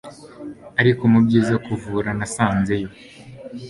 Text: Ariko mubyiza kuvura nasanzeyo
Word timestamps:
Ariko 0.81 1.03
mubyiza 1.11 1.55
kuvura 1.65 2.09
nasanzeyo 2.19 2.89